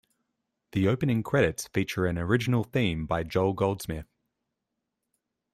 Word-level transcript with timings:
The 0.71 0.87
opening 0.87 1.21
credits 1.21 1.67
feature 1.67 2.07
an 2.07 2.17
original 2.17 2.63
theme 2.63 3.05
by 3.05 3.21
Joel 3.21 3.53
Goldsmith. 3.53 4.07